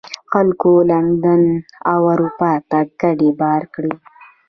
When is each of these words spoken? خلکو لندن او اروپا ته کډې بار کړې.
خلکو 0.31 0.71
لندن 0.91 1.43
او 1.91 1.99
اروپا 2.13 2.51
ته 2.69 2.79
کډې 2.99 3.29
بار 3.41 3.61
کړې. 3.73 3.93